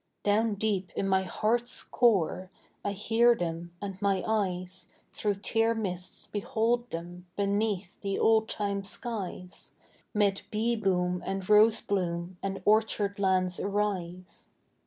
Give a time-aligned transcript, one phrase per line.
[0.23, 2.49] Down deep in my heart's core
[2.83, 8.83] I hear them and my eyes Through tear mists behold them beneath the old time
[8.83, 9.73] skies,
[10.15, 14.47] 'Mid bee boom and rose bloom and orchard lands arise.